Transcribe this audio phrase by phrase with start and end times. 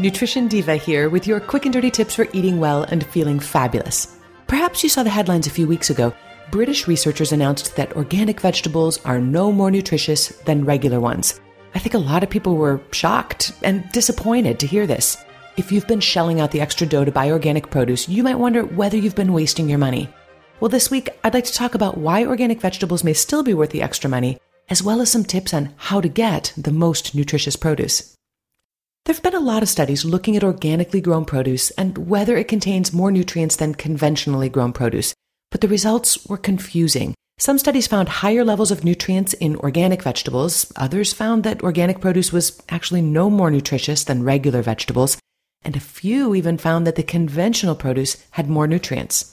[0.00, 4.16] Nutrition Diva here with your quick and dirty tips for eating well and feeling fabulous.
[4.46, 6.14] Perhaps you saw the headlines a few weeks ago.
[6.50, 11.38] British researchers announced that organic vegetables are no more nutritious than regular ones.
[11.74, 15.22] I think a lot of people were shocked and disappointed to hear this.
[15.58, 18.64] If you've been shelling out the extra dough to buy organic produce, you might wonder
[18.64, 20.08] whether you've been wasting your money.
[20.60, 23.70] Well, this week, I'd like to talk about why organic vegetables may still be worth
[23.70, 24.38] the extra money,
[24.70, 28.16] as well as some tips on how to get the most nutritious produce.
[29.10, 32.46] There have been a lot of studies looking at organically grown produce and whether it
[32.46, 35.14] contains more nutrients than conventionally grown produce,
[35.50, 37.16] but the results were confusing.
[37.36, 42.32] Some studies found higher levels of nutrients in organic vegetables, others found that organic produce
[42.32, 45.18] was actually no more nutritious than regular vegetables,
[45.62, 49.32] and a few even found that the conventional produce had more nutrients.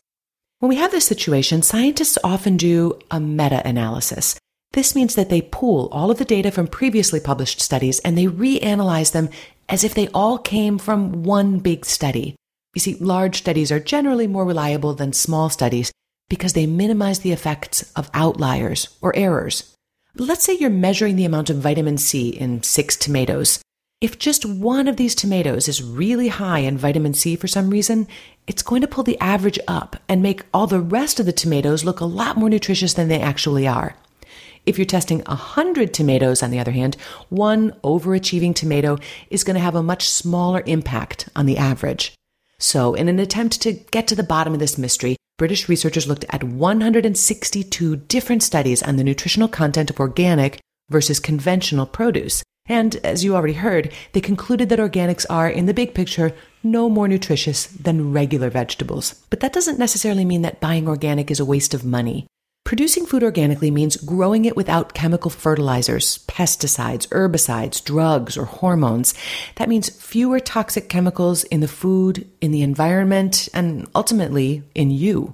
[0.57, 4.39] When we have this situation, scientists often do a meta analysis.
[4.73, 8.25] This means that they pool all of the data from previously published studies and they
[8.25, 9.29] reanalyze them
[9.69, 12.35] as if they all came from one big study.
[12.73, 15.91] You see, large studies are generally more reliable than small studies
[16.29, 19.75] because they minimize the effects of outliers or errors.
[20.15, 23.59] Let's say you're measuring the amount of vitamin C in six tomatoes.
[23.99, 28.07] If just one of these tomatoes is really high in vitamin C for some reason,
[28.45, 31.83] it's going to pull the average up and make all the rest of the tomatoes
[31.83, 33.95] look a lot more nutritious than they actually are.
[34.67, 36.97] If you're testing 100 tomatoes, on the other hand,
[37.29, 38.97] one overachieving tomato
[39.29, 42.13] is going to have a much smaller impact on the average.
[42.59, 46.25] So, in an attempt to get to the bottom of this mystery, British researchers looked
[46.31, 52.43] at 162 different studies on the nutritional content of organic versus conventional produce.
[52.67, 56.89] And as you already heard, they concluded that organics are, in the big picture, no
[56.89, 59.13] more nutritious than regular vegetables.
[59.29, 62.27] But that doesn't necessarily mean that buying organic is a waste of money.
[62.67, 69.13] Producing food organically means growing it without chemical fertilizers, pesticides, herbicides, drugs, or hormones.
[69.55, 75.33] That means fewer toxic chemicals in the food, in the environment, and ultimately in you.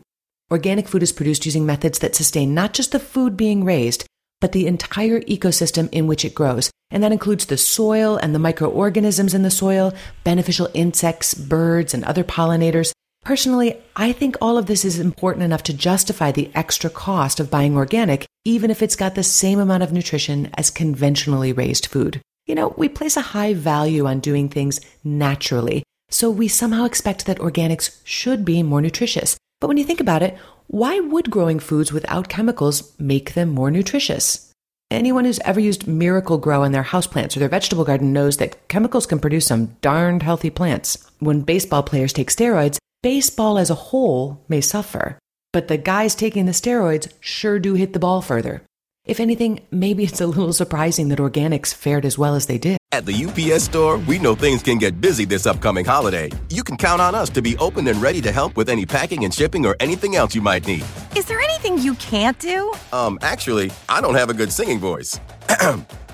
[0.52, 4.06] Organic food is produced using methods that sustain not just the food being raised,
[4.40, 6.70] but the entire ecosystem in which it grows.
[6.92, 9.92] And that includes the soil and the microorganisms in the soil,
[10.24, 12.94] beneficial insects, birds, and other pollinators,
[13.24, 17.50] Personally, I think all of this is important enough to justify the extra cost of
[17.50, 22.20] buying organic, even if it's got the same amount of nutrition as conventionally raised food.
[22.48, 27.26] You know, we place a high value on doing things naturally, so we somehow expect
[27.26, 29.38] that organics should be more nutritious.
[29.62, 33.72] But when you think about it, why would growing foods without chemicals make them more
[33.72, 34.52] nutritious?
[34.92, 39.06] Anyone who's ever used Miracle-Gro in their houseplants or their vegetable garden knows that chemicals
[39.06, 41.10] can produce some darned healthy plants.
[41.20, 45.20] When baseball players take steroids, baseball as a whole may suffer,
[45.52, 48.64] but the guys taking the steroids sure do hit the ball further.
[49.06, 52.78] If anything, maybe it's a little surprising that organics fared as well as they did.
[52.94, 56.32] At the UPS store, we know things can get busy this upcoming holiday.
[56.50, 59.26] You can count on us to be open and ready to help with any packing
[59.26, 60.86] and shipping or anything else you might need.
[61.18, 62.74] Is there anything you can't do?
[62.94, 65.20] Um, actually, I don't have a good singing voice.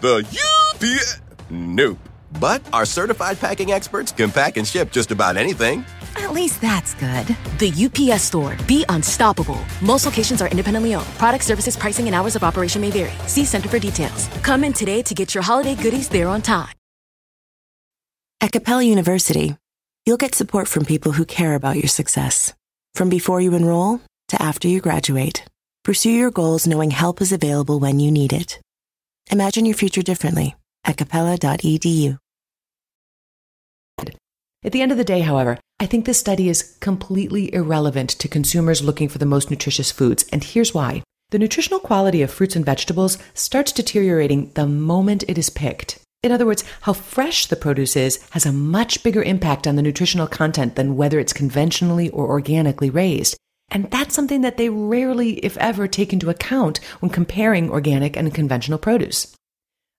[0.01, 0.25] the
[0.73, 1.21] UPS.
[1.51, 1.99] Nope.
[2.39, 5.85] But our certified packing experts can pack and ship just about anything.
[6.29, 7.25] At least that's good.
[7.57, 8.55] The UPS store.
[8.67, 9.59] Be unstoppable.
[9.81, 11.07] Most locations are independently owned.
[11.17, 13.11] Product services, pricing, and hours of operation may vary.
[13.25, 14.27] See Center for details.
[14.43, 16.75] Come in today to get your holiday goodies there on time.
[18.39, 19.57] At Capella University,
[20.05, 22.53] you'll get support from people who care about your success.
[22.93, 25.43] From before you enroll to after you graduate,
[25.83, 28.61] pursue your goals knowing help is available when you need it.
[29.31, 30.55] Imagine your future differently
[30.85, 32.19] at capella.edu.
[34.61, 38.27] At the end of the day, however, I think this study is completely irrelevant to
[38.27, 41.01] consumers looking for the most nutritious foods, and here's why.
[41.29, 45.99] The nutritional quality of fruits and vegetables starts deteriorating the moment it is picked.
[46.23, 49.81] In other words, how fresh the produce is has a much bigger impact on the
[49.81, 53.37] nutritional content than whether it's conventionally or organically raised.
[53.71, 58.33] And that's something that they rarely, if ever, take into account when comparing organic and
[58.33, 59.33] conventional produce.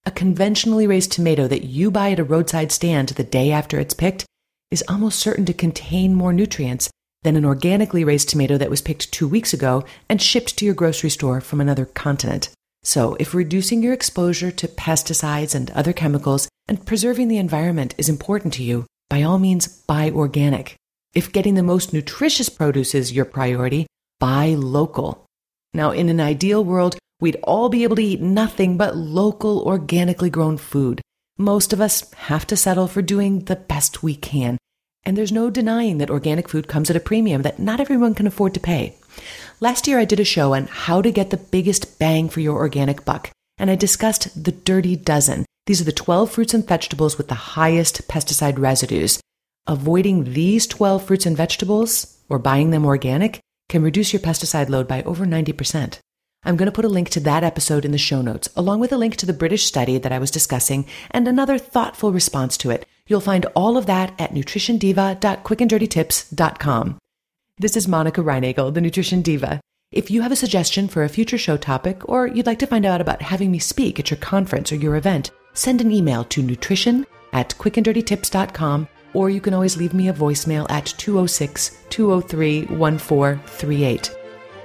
[0.05, 3.95] A conventionally raised tomato that you buy at a roadside stand the day after it's
[3.95, 4.27] picked
[4.71, 6.91] is almost certain to contain more nutrients
[7.23, 10.75] than an organically raised tomato that was picked two weeks ago and shipped to your
[10.75, 12.49] grocery store from another continent.
[12.83, 18.09] So, if reducing your exposure to pesticides and other chemicals and preserving the environment is
[18.09, 20.77] important to you, by all means, buy organic.
[21.13, 23.87] If getting the most nutritious produce is your priority,
[24.19, 25.27] buy local.
[25.75, 30.31] Now, in an ideal world, we'd all be able to eat nothing but local, organically
[30.31, 31.03] grown food.
[31.41, 34.59] Most of us have to settle for doing the best we can.
[35.05, 38.27] And there's no denying that organic food comes at a premium that not everyone can
[38.27, 38.95] afford to pay.
[39.59, 42.59] Last year, I did a show on how to get the biggest bang for your
[42.59, 45.47] organic buck, and I discussed the dirty dozen.
[45.65, 49.19] These are the 12 fruits and vegetables with the highest pesticide residues.
[49.67, 53.41] Avoiding these 12 fruits and vegetables, or buying them organic,
[53.71, 56.01] can reduce your pesticide load by over 90%.
[56.43, 58.93] I'm going to put a link to that episode in the show notes, along with
[58.93, 62.71] a link to the British study that I was discussing and another thoughtful response to
[62.71, 62.87] it.
[63.07, 66.99] You'll find all of that at nutritiondiva.quickanddirtytips.com.
[67.59, 69.61] This is Monica Reinagel, the Nutrition Diva.
[69.93, 72.87] If you have a suggestion for a future show topic, or you'd like to find
[72.87, 76.43] out about having me speak at your conference or your event, send an email to
[76.43, 84.20] nutrition at quickanddirtytips.com, or you can always leave me a voicemail at 206 203 1438.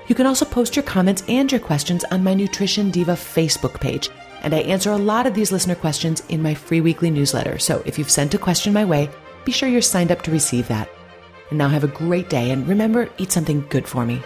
[0.07, 4.09] You can also post your comments and your questions on my Nutrition Diva Facebook page,
[4.43, 7.57] and I answer a lot of these listener questions in my free weekly newsletter.
[7.57, 9.09] So if you've sent a question my way,
[9.45, 10.89] be sure you're signed up to receive that.
[11.49, 14.21] And now have a great day, and remember, eat something good for me.